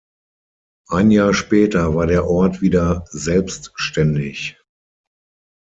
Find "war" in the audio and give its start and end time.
1.93-2.07